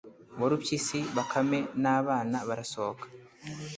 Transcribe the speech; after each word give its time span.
warupyisi, 0.39 0.99
bakame, 1.15 1.59
n’abana 1.83 2.37
barasohoka 2.47 3.05